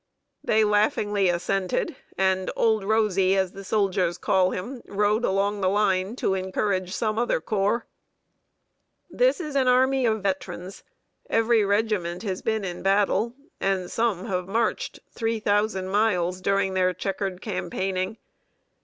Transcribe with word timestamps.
They 0.43 0.63
laughingly 0.63 1.29
assented, 1.29 1.95
and 2.17 2.49
"Old 2.55 2.83
Rosy," 2.83 3.37
as 3.37 3.51
the 3.51 3.63
soldiers 3.63 4.17
call 4.17 4.49
him, 4.49 4.81
rode 4.87 5.23
along 5.23 5.61
the 5.61 5.69
line, 5.69 6.15
to 6.15 6.33
encourage 6.33 6.91
some 6.91 7.19
other 7.19 7.39
corps. 7.39 7.85
This 9.11 9.39
is 9.39 9.55
an 9.55 9.67
army 9.67 10.07
of 10.07 10.23
veterans. 10.23 10.83
Every 11.29 11.63
regiment 11.63 12.23
has 12.23 12.41
been 12.41 12.65
in 12.65 12.81
battle, 12.81 13.35
and 13.59 13.91
some 13.91 14.25
have 14.25 14.47
marched 14.47 14.97
three 15.11 15.39
thousand 15.39 15.89
miles 15.89 16.41
during 16.41 16.73
their 16.73 16.95
checkered 16.95 17.39
campaigning. 17.39 18.17